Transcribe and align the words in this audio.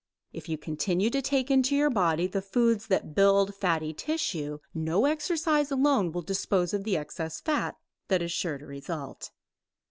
If 0.33 0.49
you 0.49 0.57
continue 0.57 1.11
to 1.11 1.21
take 1.21 1.51
into 1.51 1.75
your 1.75 1.91
body 1.91 2.25
the 2.25 2.41
foods 2.41 2.87
that 2.87 3.13
build 3.13 3.53
fatty 3.53 3.93
tissue, 3.93 4.57
no 4.73 5.05
exercise 5.05 5.69
alone 5.69 6.11
will 6.11 6.23
dispose 6.23 6.73
of 6.73 6.83
the 6.83 6.97
excess 6.97 7.39
fat 7.39 7.77
that 8.07 8.23
is 8.23 8.31
sure 8.31 8.57
to 8.57 8.65
result. 8.65 9.29